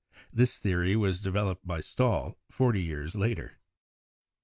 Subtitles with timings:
[0.33, 3.59] This theory was developed by Stahl forty years later.